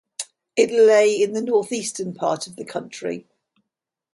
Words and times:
It 0.55 0.71
lay 0.71 1.21
in 1.21 1.33
the 1.33 1.43
northeastern 1.43 2.15
part 2.15 2.47
of 2.47 2.55
the 2.55 2.65
country. 2.65 3.27